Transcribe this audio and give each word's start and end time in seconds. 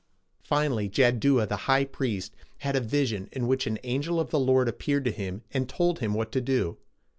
Finally 0.41 0.89
Jad 0.89 1.21
du´a, 1.21 1.47
the 1.47 1.55
high 1.69 1.85
priest, 1.85 2.33
had 2.57 2.75
a 2.75 2.79
vision, 2.79 3.29
in 3.31 3.45
which 3.45 3.67
an 3.67 3.77
angel 3.83 4.19
of 4.19 4.31
the 4.31 4.39
Lord 4.39 4.67
appeared 4.67 5.05
to 5.05 5.11
him, 5.11 5.43
and 5.51 5.69
told 5.69 5.99
him 5.99 6.15
what 6.15 6.31
to 6.31 6.41
do. 6.41 6.79